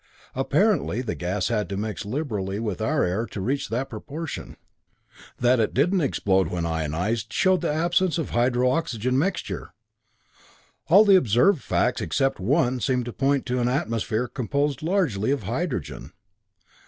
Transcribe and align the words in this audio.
Apparently 0.33 1.03
the 1.03 1.13
gas 1.13 1.49
had 1.49 1.69
to 1.69 1.77
mix 1.77 2.05
liberally 2.05 2.59
with 2.59 2.81
our 2.81 3.03
air 3.03 3.27
to 3.27 3.39
reach 3.39 3.69
that 3.69 3.87
proportion. 3.91 4.57
That 5.39 5.59
it 5.59 5.75
didn't 5.75 6.01
explode 6.01 6.47
when 6.47 6.65
ionized, 6.65 7.31
showed 7.31 7.61
the 7.61 7.71
absence 7.71 8.17
of 8.17 8.31
hydro 8.31 8.67
oxygen 8.71 9.15
mixture. 9.15 9.75
"All 10.87 11.05
the 11.05 11.15
observed 11.17 11.61
facts 11.61 12.01
except 12.01 12.39
one 12.39 12.79
seem 12.79 13.03
to 13.03 13.13
point 13.13 13.45
to 13.45 13.59
an 13.59 13.69
atmosphere 13.69 14.27
composed 14.27 14.81
largely 14.81 15.29
of 15.29 15.43
hydrogen. 15.43 16.13